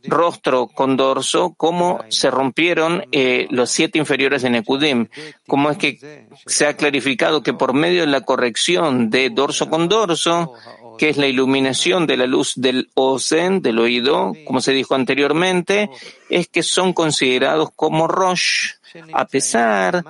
rostro 0.05 0.65
con 0.67 0.97
dorso, 0.97 1.53
como 1.55 2.03
se 2.09 2.31
rompieron 2.31 3.05
eh, 3.11 3.45
los 3.51 3.69
siete 3.69 3.99
inferiores 3.99 4.41
de 4.41 4.49
Nekudim. 4.49 5.07
Como 5.47 5.69
es 5.69 5.77
que 5.77 6.25
se 6.47 6.65
ha 6.65 6.75
clarificado 6.75 7.43
que 7.43 7.53
por 7.53 7.73
medio 7.73 8.01
de 8.01 8.07
la 8.07 8.21
corrección 8.21 9.11
de 9.11 9.29
dorso 9.29 9.69
con 9.69 9.87
dorso, 9.87 10.55
que 10.97 11.09
es 11.09 11.17
la 11.17 11.27
iluminación 11.27 12.07
de 12.07 12.17
la 12.17 12.25
luz 12.25 12.53
del 12.55 12.89
Ozen, 12.95 13.61
del 13.61 13.77
oído, 13.77 14.33
como 14.45 14.61
se 14.61 14.71
dijo 14.71 14.95
anteriormente, 14.95 15.91
es 16.27 16.47
que 16.47 16.63
son 16.63 16.91
considerados 16.93 17.69
como 17.75 18.07
Rosh, 18.07 18.71
a 19.13 19.25
pesar 19.25 20.03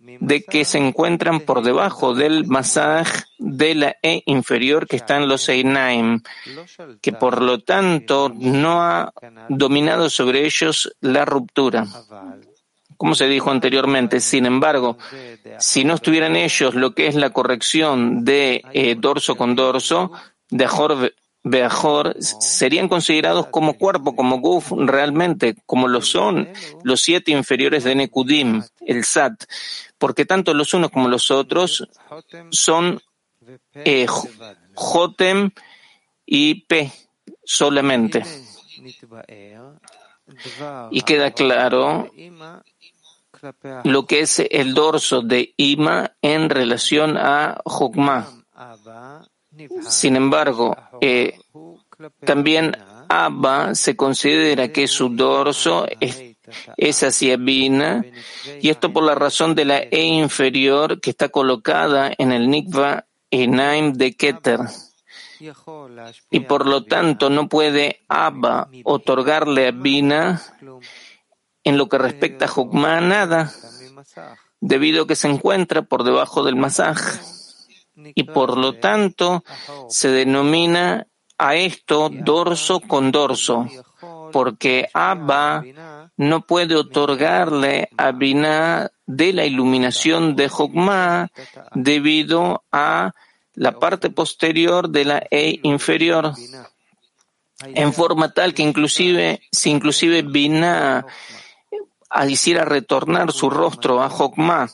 de 0.00 0.42
que 0.42 0.64
se 0.64 0.78
encuentran 0.78 1.40
por 1.40 1.62
debajo 1.62 2.14
del 2.14 2.46
masaj 2.46 3.06
de 3.38 3.74
la 3.74 3.96
E 4.02 4.22
inferior 4.26 4.86
que 4.86 4.96
está 4.96 5.16
en 5.16 5.28
los 5.28 5.48
Einaim, 5.48 6.22
que 7.02 7.12
por 7.12 7.42
lo 7.42 7.58
tanto 7.60 8.32
no 8.34 8.82
ha 8.82 9.12
dominado 9.48 10.08
sobre 10.08 10.46
ellos 10.46 10.94
la 11.00 11.24
ruptura. 11.24 11.86
Como 12.96 13.14
se 13.14 13.28
dijo 13.28 13.50
anteriormente, 13.50 14.20
sin 14.20 14.46
embargo, 14.46 14.98
si 15.58 15.84
no 15.84 15.94
estuvieran 15.94 16.36
ellos 16.36 16.74
lo 16.74 16.94
que 16.94 17.06
es 17.06 17.14
la 17.14 17.30
corrección 17.30 18.24
de 18.24 18.62
eh, 18.72 18.94
dorso 18.98 19.36
con 19.36 19.54
dorso, 19.54 20.12
de 20.50 20.64
Ajor 20.64 21.12
Beajor 21.42 22.16
serían 22.20 22.88
considerados 22.88 23.46
como 23.46 23.74
cuerpo, 23.74 24.14
como 24.14 24.40
Guf, 24.40 24.72
realmente, 24.72 25.56
como 25.64 25.88
lo 25.88 26.02
son 26.02 26.48
los 26.82 27.00
siete 27.00 27.32
inferiores 27.32 27.84
de 27.84 27.94
Nekudim, 27.94 28.62
el 28.80 29.04
Sat, 29.04 29.44
porque 30.00 30.24
tanto 30.24 30.54
los 30.54 30.72
unos 30.72 30.90
como 30.90 31.08
los 31.08 31.30
otros 31.30 31.86
son 32.50 33.00
eh, 33.74 34.06
y 36.26 36.54
P 36.62 36.90
solamente. 37.44 38.24
Y 40.90 41.02
queda 41.02 41.32
claro 41.32 42.10
lo 43.84 44.06
que 44.06 44.20
es 44.20 44.42
el 44.50 44.74
dorso 44.74 45.20
de 45.22 45.54
Ima 45.56 46.16
en 46.22 46.48
relación 46.48 47.16
a 47.16 47.60
Jokma 47.64 48.26
Sin 49.82 50.16
embargo, 50.16 50.76
eh, 51.00 51.38
también 52.24 52.76
Abba 53.08 53.74
se 53.74 53.96
considera 53.96 54.72
que 54.72 54.86
su 54.86 55.10
dorso 55.10 55.86
es, 56.00 56.29
es 56.76 57.02
hacia 57.02 57.36
Bina, 57.36 58.04
y 58.60 58.68
esto 58.68 58.92
por 58.92 59.04
la 59.04 59.14
razón 59.14 59.54
de 59.54 59.64
la 59.64 59.78
E 59.78 60.02
inferior 60.02 61.00
que 61.00 61.10
está 61.10 61.28
colocada 61.28 62.12
en 62.16 62.32
el 62.32 62.50
Nikva 62.50 63.06
Enaim 63.30 63.92
de 63.92 64.16
Keter. 64.16 64.60
Y 66.30 66.40
por 66.40 66.66
lo 66.66 66.84
tanto 66.84 67.30
no 67.30 67.48
puede 67.48 68.02
Abba 68.08 68.68
otorgarle 68.84 69.68
a 69.68 69.70
Bina 69.70 70.42
en 71.64 71.78
lo 71.78 71.88
que 71.88 71.98
respecta 71.98 72.44
a 72.44 72.48
Jokma 72.48 73.00
nada, 73.00 73.52
debido 74.60 75.04
a 75.04 75.06
que 75.06 75.16
se 75.16 75.28
encuentra 75.28 75.82
por 75.82 76.04
debajo 76.04 76.42
del 76.42 76.56
masaj. 76.56 76.98
Y 78.14 78.24
por 78.24 78.56
lo 78.56 78.78
tanto 78.78 79.44
se 79.88 80.08
denomina 80.08 81.06
a 81.38 81.54
esto 81.54 82.10
dorso 82.10 82.80
con 82.80 83.10
dorso, 83.12 83.66
porque 84.30 84.88
Abba 84.94 85.64
no 86.16 86.42
puede 86.42 86.76
otorgarle 86.76 87.88
a 87.96 88.12
Binah 88.12 88.90
de 89.06 89.32
la 89.32 89.44
iluminación 89.44 90.36
de 90.36 90.48
Jokma 90.48 91.30
debido 91.74 92.64
a 92.70 93.12
la 93.54 93.78
parte 93.78 94.10
posterior 94.10 94.88
de 94.88 95.04
la 95.04 95.22
E 95.30 95.60
inferior, 95.62 96.32
en 97.62 97.92
forma 97.92 98.32
tal 98.32 98.54
que 98.54 98.62
inclusive, 98.62 99.42
si 99.50 99.70
inclusive 99.70 100.22
Binah 100.22 101.04
hiciera 102.28 102.64
retornar 102.64 103.32
su 103.32 103.50
rostro 103.50 104.02
a 104.02 104.08
Jokma, 104.08 104.68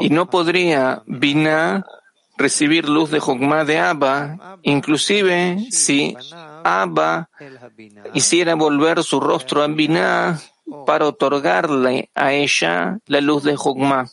y 0.00 0.10
no 0.10 0.30
podría 0.30 1.02
Binah 1.06 1.84
recibir 2.36 2.88
luz 2.88 3.10
de 3.10 3.20
Jokma 3.20 3.64
de 3.64 3.78
Abba, 3.78 4.58
inclusive 4.62 5.58
si 5.70 6.16
Abba 6.64 7.30
hiciera 8.14 8.54
volver 8.54 9.02
su 9.02 9.20
rostro 9.20 9.62
a 9.62 9.68
Binah 9.68 10.40
para 10.84 11.06
otorgarle 11.06 12.10
a 12.14 12.32
ella 12.32 12.98
la 13.06 13.20
luz 13.20 13.44
de 13.44 13.56
Jokma, 13.56 14.10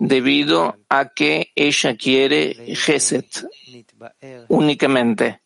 debido 0.00 0.76
a 0.88 1.08
que 1.10 1.52
ella 1.54 1.96
quiere 1.96 2.54
Geset 2.74 3.46
únicamente. 4.48 5.40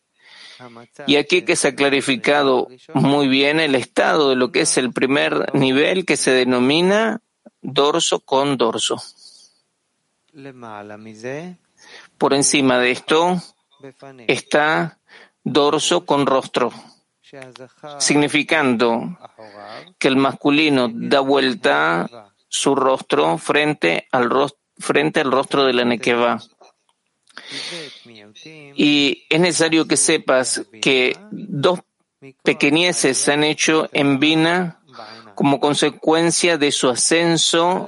Y 1.07 1.17
aquí 1.17 1.41
que 1.41 1.55
se 1.55 1.69
ha 1.69 1.75
clarificado 1.75 2.67
muy 2.93 3.27
bien 3.27 3.59
el 3.59 3.75
estado 3.75 4.29
de 4.29 4.35
lo 4.35 4.51
que 4.51 4.61
es 4.61 4.77
el 4.77 4.93
primer 4.93 5.53
nivel 5.53 6.05
que 6.05 6.15
se 6.15 6.31
denomina 6.31 7.21
dorso 7.61 8.19
con 8.19 8.57
dorso. 8.57 9.01
Por 12.17 12.33
encima 12.33 12.79
de 12.79 12.91
esto 12.91 13.41
está 14.27 14.99
dorso 15.43 16.05
con 16.05 16.25
rostro, 16.25 16.71
significando 17.99 19.17
que 19.99 20.07
el 20.07 20.17
masculino 20.17 20.89
da 20.91 21.19
vuelta 21.19 22.31
su 22.47 22.75
rostro 22.75 23.37
frente 23.37 24.07
al, 24.11 24.29
rostro, 24.29 24.59
frente 24.77 25.21
al 25.21 25.31
rostro 25.31 25.65
de 25.65 25.73
la 25.73 25.85
nequeva. 25.85 26.39
Y 28.75 29.25
es 29.29 29.39
necesario 29.39 29.87
que 29.87 29.97
sepas 29.97 30.63
que 30.81 31.17
dos 31.31 31.81
pequeñeces 32.43 33.17
se 33.17 33.33
han 33.33 33.43
hecho 33.43 33.89
en 33.91 34.19
Vina 34.19 34.79
como 35.35 35.59
consecuencia 35.59 36.57
de 36.57 36.71
su 36.71 36.89
ascenso, 36.89 37.87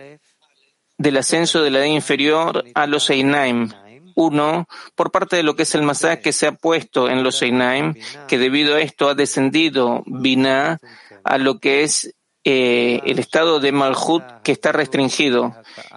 del 0.98 1.18
ascenso 1.18 1.62
de 1.62 1.72
la 1.72 1.80
edad 1.80 1.88
inferior 1.88 2.64
a 2.74 2.88
los 2.88 3.10
Einaim. 3.10 3.70
Uno, 4.16 4.68
por 4.96 5.12
parte 5.12 5.36
de 5.36 5.44
lo 5.44 5.56
que 5.56 5.64
es 5.64 5.76
el 5.76 5.82
masá 5.82 6.22
que 6.22 6.32
se 6.32 6.48
ha 6.48 6.54
puesto 6.54 7.10
en 7.10 7.24
los 7.24 7.42
Einaim, 7.42 7.96
que 8.28 8.38
debido 8.38 8.76
a 8.76 8.82
esto 8.82 9.10
ha 9.10 9.14
descendido 9.14 10.04
Binah 10.06 10.80
a 11.24 11.38
lo 11.38 11.60
que 11.60 11.84
es 11.84 12.16
eh, 12.48 13.02
el 13.06 13.18
estado 13.18 13.60
de 13.60 13.72
Malhut 13.72 14.24
que 14.44 14.52
está 14.52 14.72
restringido, 14.72 15.56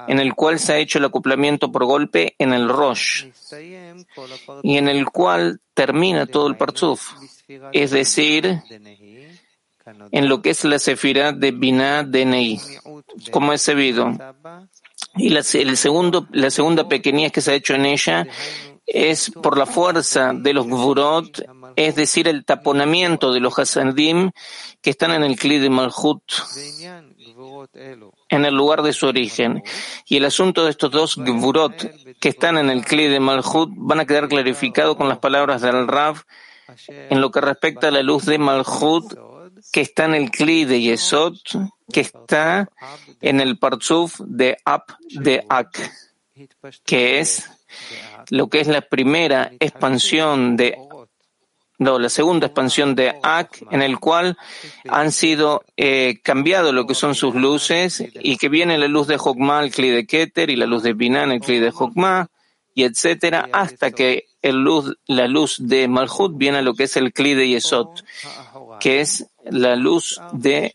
en 0.09 0.19
el 0.19 0.35
cual 0.35 0.59
se 0.59 0.73
ha 0.73 0.79
hecho 0.79 0.99
el 0.99 1.05
acoplamiento 1.05 1.71
por 1.71 1.85
golpe 1.85 2.35
en 2.39 2.55
el 2.55 2.71
Rosh, 2.71 3.27
y 4.63 4.79
en 4.79 4.89
el 4.89 5.05
cual 5.11 5.61
termina 5.75 6.25
todo 6.25 6.47
el 6.49 6.57
Parzuf, 6.57 7.13
es 7.73 7.91
decir, 7.91 8.63
en 10.11 10.29
lo 10.29 10.41
que 10.41 10.51
es 10.51 10.65
la 10.65 10.79
sefirá 10.79 11.33
de 11.33 11.51
Binah 11.51 12.03
de 12.03 12.25
Nei, 12.25 12.61
como 13.31 13.53
es 13.53 13.61
sabido. 13.61 14.17
Y 15.19 15.31
la, 15.31 15.41
el 15.41 15.77
segundo, 15.77 16.27
la 16.33 16.51
segunda 16.51 16.89
pequeñez 16.89 17.33
que 17.33 17.41
se 17.41 17.51
ha 17.51 17.55
hecho 17.55 17.75
en 17.75 17.87
ella 17.87 18.27
es 18.87 19.31
por 19.31 19.59
la 19.59 19.67
fuerza 19.67 20.33
de 20.33 20.55
los 20.55 20.67
gvurot, 20.67 21.45
es 21.77 21.95
decir, 21.95 22.27
el 22.27 22.45
taponamiento 22.45 23.33
de 23.33 23.41
los 23.41 23.59
hasandim 23.59 24.31
que 24.81 24.91
están 24.91 25.13
en 25.13 25.23
el 25.23 25.37
Kli 25.37 25.59
de 25.59 25.69
Malhut, 25.69 26.23
en 28.29 28.45
el 28.45 28.55
lugar 28.55 28.83
de 28.83 28.95
su 28.95 29.07
origen. 29.07 29.63
Y 30.07 30.17
el 30.17 30.25
asunto 30.25 30.65
de 30.65 30.71
estos 30.71 30.91
dos 30.91 31.17
gvurot 31.17 32.19
que 32.19 32.31
están 32.31 32.57
en 32.57 32.71
el 32.71 32.85
Kli 32.85 33.09
de 33.09 33.21
Malhut 33.21 33.71
van 33.77 34.01
a 34.01 34.07
quedar 34.07 34.29
clarificados 34.29 34.97
con 34.97 35.09
las 35.09 35.19
palabras 35.19 35.61
del 35.61 35.87
Rav 35.87 36.23
en 36.89 37.21
lo 37.21 37.31
que 37.31 37.41
respecta 37.41 37.89
a 37.89 37.91
la 37.91 38.03
luz 38.03 38.25
de 38.25 38.39
Malhut 38.39 39.15
que 39.73 39.81
está 39.81 40.05
en 40.05 40.15
el 40.15 40.31
Kli 40.31 40.65
de 40.65 40.81
Yesod, 40.81 41.37
que 41.93 42.01
está 42.01 42.69
en 43.21 43.41
el 43.41 43.59
Parzuf 43.59 44.21
de 44.21 44.59
Ap 44.65 44.91
de 45.11 45.45
Ak, 45.49 45.91
que 46.85 47.21
es 47.21 47.51
lo 48.31 48.49
que 48.49 48.61
es 48.61 48.69
la 48.69 48.83
primera 48.83 49.53
expansión 49.61 50.57
de 50.57 50.77
no, 51.79 52.01
la 52.01 52.09
segunda 52.09 52.47
expansión 52.47 52.97
de 52.97 53.15
Ak, 53.23 53.63
en 53.71 53.83
el 53.83 54.01
cual 54.01 54.37
han 54.89 55.13
sido 55.13 55.65
eh, 55.77 56.19
cambiado 56.25 56.73
lo 56.73 56.89
que 56.89 56.95
son 56.95 57.15
sus 57.15 57.37
luces 57.37 58.05
y 58.15 58.37
que 58.37 58.49
viene 58.49 58.79
la 58.79 58.89
luz 58.89 59.07
de 59.07 59.17
Jokma 59.17 59.61
al 59.61 59.71
Kli 59.71 59.91
de 59.91 60.05
Keter 60.05 60.51
y 60.51 60.57
la 60.57 60.67
luz 60.67 60.83
de 60.83 60.93
Binan 60.93 61.31
el 61.31 61.41
Kli 61.41 61.61
de 61.61 61.71
Jokma 61.71 62.31
y 62.75 62.85
etcétera, 62.85 63.49
hasta 63.53 63.91
que 63.91 64.27
el 64.43 64.57
luz, 64.57 64.97
la 65.07 65.27
luz 65.27 65.57
de 65.61 65.89
Malhut 65.89 66.37
viene 66.37 66.59
a 66.59 66.63
lo 66.63 66.75
que 66.75 66.85
es 66.85 66.97
el 66.97 67.13
Kli 67.13 67.35
de 67.35 67.49
Yesod, 67.49 67.89
que 68.81 69.01
es 69.01 69.27
la 69.51 69.77
luz 69.77 70.21
de 70.33 70.73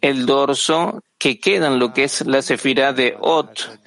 el 0.00 0.26
dorso 0.26 1.02
que 1.18 1.38
queda 1.38 1.68
en 1.68 1.78
lo 1.78 1.92
que 1.92 2.04
es 2.04 2.26
la 2.26 2.42
sefirá 2.42 2.92
de 2.92 3.16
Ot, 3.20 3.80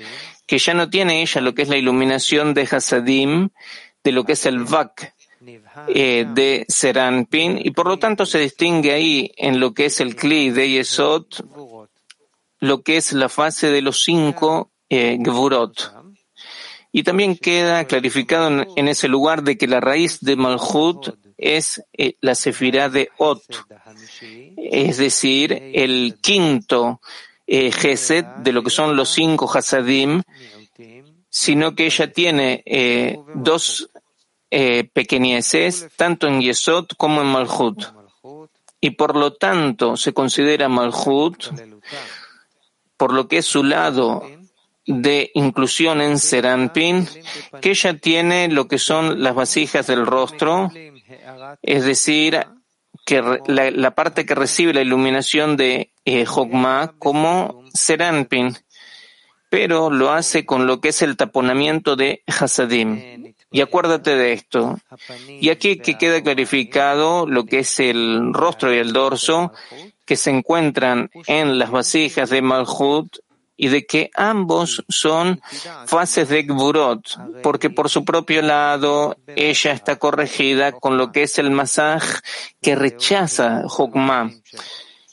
que 0.46 0.58
ya 0.58 0.74
no 0.74 0.90
tiene 0.90 1.22
ella 1.22 1.42
lo 1.42 1.54
que 1.54 1.64
es 1.64 1.70
la 1.70 1.78
iluminación 1.78 2.54
de 2.54 2.64
Hasadim, 2.64 3.50
de 4.04 4.12
lo 4.12 4.24
que 4.24 4.34
es 4.34 4.46
el 4.46 4.60
Vak, 4.60 5.14
eh, 5.88 6.26
de 6.34 6.66
Seranpin, 6.68 7.60
y 7.64 7.72
por 7.72 7.88
lo 7.88 7.98
tanto 7.98 8.26
se 8.26 8.40
distingue 8.40 8.94
ahí 8.94 9.32
en 9.38 9.60
lo 9.60 9.74
que 9.74 9.86
es 9.86 10.00
el 10.00 10.16
Kli 10.16 10.52
de 10.52 10.70
Yesod, 10.70 11.26
lo 12.60 12.82
que 12.82 12.98
es 12.98 13.14
la 13.14 13.30
fase 13.30 13.70
de 13.70 13.82
los 13.82 14.04
cinco 14.04 14.72
eh, 14.90 15.18
Gvurot. 15.20 15.94
Y 16.92 17.04
también 17.04 17.36
queda 17.36 17.86
clarificado 17.86 18.66
en, 18.76 18.88
ese 18.88 19.10
lugar 19.10 19.44
de 19.44 19.58
que 19.58 19.68
la 19.68 19.82
raíz 19.82 20.22
de 20.22 20.38
Malhut 20.38 21.14
es 21.38 21.84
eh, 21.94 22.16
la 22.22 22.36
sefirá 22.36 22.90
de 22.90 23.10
Ot, 23.18 23.44
es 24.58 24.98
decir, 24.98 25.54
el 25.74 26.18
quinto 26.22 27.02
eh, 27.48 27.72
de 28.38 28.52
lo 28.52 28.64
que 28.64 28.70
son 28.70 28.96
los 28.96 29.10
cinco 29.10 29.50
Hasadim, 29.52 30.24
sino 31.30 31.76
que 31.76 31.86
ella 31.86 32.12
tiene 32.12 32.64
eh, 32.66 33.20
dos 33.36 33.90
eh, 34.50 34.90
pequeñeces, 34.92 35.90
tanto 35.96 36.28
en 36.28 36.42
Yesod 36.42 36.88
como 36.98 37.22
en 37.22 37.28
Malhut. 37.28 37.84
Y 38.80 38.92
por 38.92 39.16
lo 39.16 39.34
tanto 39.34 39.98
se 39.98 40.14
considera 40.14 40.70
Malhut, 40.70 41.52
por 42.98 43.14
lo 43.14 43.28
que 43.28 43.40
es 43.40 43.46
su 43.46 43.64
lado 43.64 44.24
de 44.86 45.32
inclusión 45.34 46.00
en 46.02 46.20
Serampin, 46.20 47.08
que 47.62 47.72
ella 47.72 47.98
tiene 47.98 48.48
lo 48.48 48.68
que 48.68 48.78
son 48.78 49.22
las 49.22 49.36
vasijas 49.36 49.88
del 49.88 50.06
rostro, 50.06 50.72
es 51.62 51.86
decir, 51.86 52.40
que 53.06 53.22
la, 53.48 53.92
parte 53.92 54.26
que 54.26 54.36
recibe 54.36 54.74
la 54.74 54.82
iluminación 54.82 55.58
de 55.58 55.92
eh, 56.06 56.26
como 56.98 57.64
Serampin, 57.74 58.56
pero 59.50 59.90
lo 59.90 60.12
hace 60.12 60.46
con 60.46 60.68
lo 60.68 60.82
que 60.82 60.90
es 60.90 61.02
el 61.02 61.18
taponamiento 61.18 61.96
de 61.96 62.24
Hasadim. 62.28 63.34
Y 63.52 63.62
acuérdate 63.62 64.16
de 64.16 64.34
esto. 64.34 64.78
Y 65.30 65.50
aquí 65.50 65.78
que 65.78 65.98
queda 65.98 66.22
clarificado 66.22 67.26
lo 67.26 67.46
que 67.46 67.60
es 67.60 67.80
el 67.80 68.34
rostro 68.34 68.74
y 68.74 68.78
el 68.78 68.92
dorso 68.92 69.54
que 70.06 70.18
se 70.18 70.32
encuentran 70.32 71.10
en 71.28 71.58
las 71.58 71.72
vasijas 71.72 72.30
de 72.30 72.42
Malhut 72.42 73.18
y 73.58 73.70
de 73.70 73.86
que 73.86 74.12
ambos 74.16 74.84
son 74.90 75.42
fases 75.86 76.30
de 76.30 76.44
Gburot, 76.44 77.42
porque 77.42 77.70
por 77.70 77.90
su 77.90 78.04
propio 78.04 78.42
lado 78.42 79.18
ella 79.28 79.72
está 79.72 79.98
corregida 79.98 80.74
con 80.74 80.98
lo 80.98 81.12
que 81.12 81.24
es 81.24 81.40
el 81.40 81.52
masaj 81.52 82.04
que 82.62 82.76
rechaza 82.76 83.64
Jokma. 83.68 84.32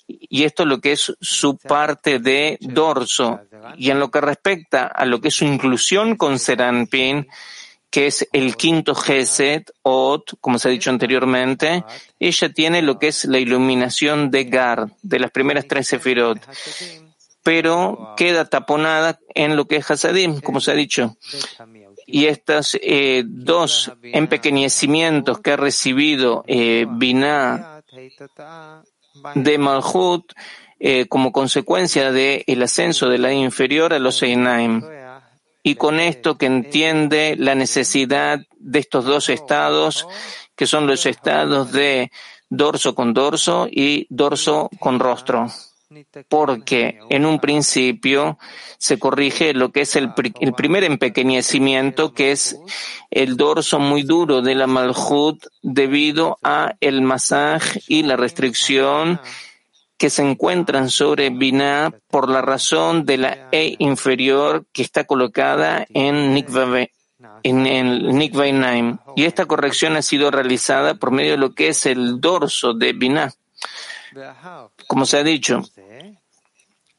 y 0.07 0.45
esto 0.45 0.65
es 0.65 0.69
lo 0.69 0.81
que 0.81 0.93
es 0.93 1.13
su 1.21 1.57
parte 1.57 2.19
de 2.19 2.59
dorso. 2.61 3.41
Y 3.77 3.91
en 3.91 4.01
lo 4.01 4.11
que 4.11 4.21
respecta 4.21 4.87
a 4.87 5.07
lo 5.07 5.21
que 5.21 5.29
es 5.29 5.35
su 5.35 5.45
inclusión 5.45 6.17
con 6.17 6.39
Serampin, 6.39 7.29
que 7.93 8.07
es 8.07 8.27
el 8.33 8.57
quinto 8.57 8.95
Geset, 8.95 9.71
Ot, 9.83 10.39
como 10.41 10.59
se 10.59 10.69
ha 10.69 10.71
dicho 10.71 10.89
anteriormente, 10.89 11.85
ella 12.19 12.49
tiene 12.49 12.81
lo 12.81 12.99
que 12.99 13.09
es 13.09 13.27
la 13.27 13.39
iluminación 13.39 14.31
de 14.31 14.45
Gar, 14.45 14.89
de 15.03 15.19
las 15.19 15.31
primeras 15.31 15.69
tres 15.69 15.89
Sefirot, 15.89 16.41
pero 17.43 18.15
queda 18.17 18.45
taponada 18.45 19.19
en 19.35 19.57
lo 19.57 19.67
que 19.67 19.77
es 19.77 19.91
Hasadim, 19.91 20.41
como 20.41 20.61
se 20.61 20.73
ha 20.73 20.75
dicho. 20.75 21.17
Y 22.07 22.27
estos 22.27 22.77
eh, 22.81 23.25
dos 23.27 23.93
empequeñecimientos 24.03 25.41
que 25.41 25.53
ha 25.53 25.57
recibido 25.57 26.45
eh, 26.47 26.87
Binah 26.89 27.83
de 29.35 29.59
Malhut 29.59 30.33
eh, 30.79 31.07
como 31.09 31.33
consecuencia 31.33 32.13
del 32.13 32.63
ascenso 32.63 33.09
de 33.09 33.19
la 33.19 33.33
inferior 33.33 33.93
a 33.93 33.99
los 33.99 34.23
Einaim 34.23 34.83
y 35.63 35.77
con 35.77 36.01
esto 36.01 36.37
que 36.37 36.47
entiende 36.47 37.37
la 37.39 37.55
necesidad 37.55 38.41
de 38.59 38.79
estos 38.79 39.05
dos 39.05 39.29
estados, 39.29 40.07
que 40.57 40.67
son 40.67 40.87
los 40.87 41.07
estados 41.07 41.73
de 41.73 42.11
dorso 42.49 42.95
con 42.95 43.15
dorso 43.15 43.69
y 43.71 44.07
dorso 44.11 44.69
con 44.81 44.99
rostro. 44.99 45.47
Porque 46.29 46.99
en 47.11 47.27
un 47.27 47.41
principio 47.41 48.39
se 48.79 48.99
corrige 48.99 49.55
lo 49.55 49.71
que 49.71 49.83
es 49.83 49.97
el, 49.97 50.13
primer 50.13 50.85
empequeñecimiento, 50.85 52.13
que 52.13 52.33
es 52.33 52.59
el 53.11 53.37
dorso 53.37 53.79
muy 53.79 54.03
duro 54.03 54.43
de 54.43 54.55
la 54.55 54.67
Malhut 54.67 55.45
debido 55.63 56.39
a 56.43 56.75
el 56.81 57.03
masaje 57.03 57.81
y 57.89 58.03
la 58.03 58.17
restricción 58.17 59.21
que 59.97 60.11
se 60.11 60.23
encuentran 60.23 60.91
sobre 60.91 61.31
Binah 61.31 61.93
por 62.09 62.29
la 62.29 62.43
razón 62.43 63.05
de 63.05 63.19
la 63.19 63.49
E 63.53 63.77
inferior 63.79 64.67
que 64.73 64.83
está 64.83 65.05
colocada 65.05 65.87
en 65.91 66.35
Nikvav 66.35 66.89
en 67.43 67.67
el. 67.67 68.31
Y 69.17 69.25
esta 69.25 69.47
corrección 69.47 69.97
ha 69.97 70.03
sido 70.03 70.31
realizada 70.31 70.95
por 70.95 71.11
medio 71.11 71.33
de 71.33 71.39
lo 71.39 71.55
que 71.55 71.69
es 71.69 71.87
el 71.87 72.21
dorso 72.21 72.75
de 72.75 72.93
Binah. 72.93 73.33
Como 74.87 75.07
se 75.07 75.19
ha 75.19 75.23
dicho, 75.23 75.63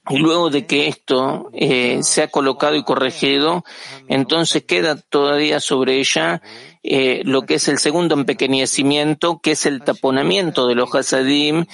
y 0.10 0.18
luego 0.18 0.50
de 0.50 0.66
que 0.66 0.88
esto 0.88 1.50
eh, 1.54 2.00
se 2.04 2.24
ha 2.24 2.28
colocado 2.28 2.76
y 2.76 2.84
corregido, 2.84 3.64
entonces 4.10 4.64
queda 4.64 4.98
todavía 4.98 5.62
sobre 5.62 6.00
ella 6.00 6.42
eh, 6.84 7.22
lo 7.24 7.44
que 7.44 7.56
es 7.56 7.70
el 7.70 7.80
segundo 7.80 8.14
empequeñecimiento, 8.16 9.40
que 9.40 9.52
es 9.52 9.66
el 9.66 9.82
taponamiento 9.82 10.68
de 10.68 10.76
los 10.76 10.94
hasadim 10.94 11.66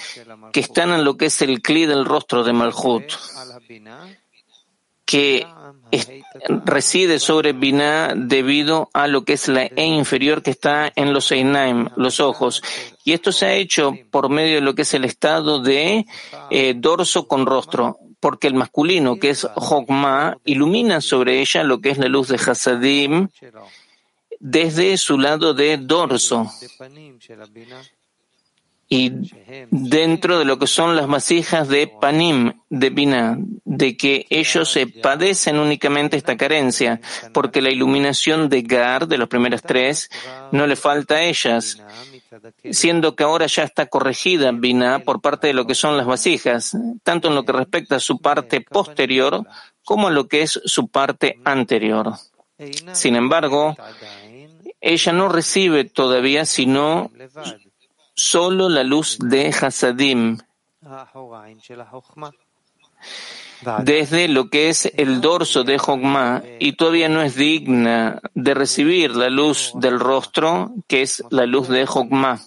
que 0.52 0.60
están 0.60 0.90
en 0.90 1.04
lo 1.04 1.16
que 1.16 1.26
es 1.26 1.42
el 1.42 1.60
cli 1.60 1.86
del 1.86 2.04
rostro 2.04 2.44
de 2.44 2.52
Malhut, 2.52 3.12
que 5.10 5.44
reside 6.64 7.18
sobre 7.18 7.52
Binah 7.52 8.14
debido 8.14 8.90
a 8.92 9.08
lo 9.08 9.24
que 9.24 9.32
es 9.32 9.48
la 9.48 9.64
E 9.64 9.84
inferior 9.84 10.40
que 10.40 10.52
está 10.52 10.92
en 10.94 11.12
los 11.12 11.32
Einaim, 11.32 11.88
los 11.96 12.20
ojos. 12.20 12.62
Y 13.04 13.12
esto 13.12 13.32
se 13.32 13.46
ha 13.46 13.54
hecho 13.54 13.92
por 14.12 14.28
medio 14.28 14.54
de 14.54 14.60
lo 14.60 14.76
que 14.76 14.82
es 14.82 14.94
el 14.94 15.04
estado 15.04 15.60
de 15.60 16.06
eh, 16.52 16.74
dorso 16.76 17.26
con 17.26 17.44
rostro, 17.44 17.98
porque 18.20 18.46
el 18.46 18.54
masculino, 18.54 19.18
que 19.18 19.30
es 19.30 19.48
Hokmah, 19.52 20.36
ilumina 20.44 21.00
sobre 21.00 21.40
ella 21.40 21.64
lo 21.64 21.80
que 21.80 21.90
es 21.90 21.98
la 21.98 22.06
luz 22.06 22.28
de 22.28 22.36
Hasadim 22.36 23.26
desde 24.38 24.96
su 24.96 25.18
lado 25.18 25.54
de 25.54 25.76
dorso 25.76 26.48
y 28.92 29.12
dentro 29.70 30.40
de 30.40 30.44
lo 30.44 30.58
que 30.58 30.66
son 30.66 30.96
las 30.96 31.06
vasijas 31.06 31.68
de 31.68 31.86
Panim, 31.86 32.60
de 32.68 32.90
Binah, 32.90 33.36
de 33.64 33.96
que 33.96 34.26
ellos 34.30 34.76
padecen 35.00 35.60
únicamente 35.60 36.16
esta 36.16 36.36
carencia, 36.36 37.00
porque 37.32 37.62
la 37.62 37.70
iluminación 37.70 38.48
de 38.48 38.62
Gar, 38.62 39.06
de 39.06 39.16
los 39.16 39.28
primeros 39.28 39.62
tres, 39.62 40.10
no 40.50 40.66
le 40.66 40.74
falta 40.74 41.14
a 41.14 41.22
ellas, 41.22 41.80
siendo 42.68 43.14
que 43.14 43.22
ahora 43.22 43.46
ya 43.46 43.62
está 43.62 43.86
corregida 43.86 44.50
Binah 44.50 45.04
por 45.04 45.20
parte 45.20 45.46
de 45.46 45.54
lo 45.54 45.68
que 45.68 45.76
son 45.76 45.96
las 45.96 46.06
vasijas, 46.06 46.76
tanto 47.04 47.28
en 47.28 47.36
lo 47.36 47.44
que 47.44 47.52
respecta 47.52 47.96
a 47.96 48.00
su 48.00 48.18
parte 48.18 48.60
posterior 48.60 49.46
como 49.84 50.08
en 50.08 50.16
lo 50.16 50.26
que 50.26 50.42
es 50.42 50.60
su 50.64 50.88
parte 50.88 51.38
anterior. 51.44 52.14
Sin 52.92 53.14
embargo, 53.14 53.76
ella 54.80 55.12
no 55.12 55.28
recibe 55.28 55.84
todavía 55.84 56.44
sino 56.44 57.12
solo 58.20 58.68
la 58.68 58.84
luz 58.84 59.18
de 59.18 59.48
Hasadim 59.48 60.38
desde 63.82 64.28
lo 64.28 64.48
que 64.48 64.70
es 64.70 64.90
el 64.96 65.20
dorso 65.20 65.64
de 65.64 65.76
Hogma 65.76 66.42
y 66.58 66.72
todavía 66.72 67.08
no 67.08 67.22
es 67.22 67.34
digna 67.34 68.20
de 68.34 68.54
recibir 68.54 69.14
la 69.14 69.28
luz 69.28 69.72
del 69.74 70.00
rostro, 70.00 70.72
que 70.86 71.02
es 71.02 71.22
la 71.30 71.46
luz 71.46 71.68
de 71.68 71.84
Hogma. 71.84 72.40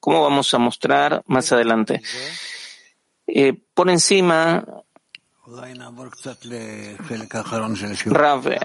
Como 0.00 0.22
vamos 0.22 0.52
a 0.54 0.58
mostrar 0.58 1.22
más 1.26 1.52
adelante. 1.52 2.02
Eh, 3.26 3.54
por 3.74 3.90
encima, 3.90 4.64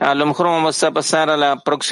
a 0.01 0.15
lo 0.15 0.25
mejor 0.25 0.47
vamos 0.47 0.83
a 0.83 0.91
pasar 0.91 1.29
a 1.29 1.37
la 1.37 1.57
próxima 1.57 1.83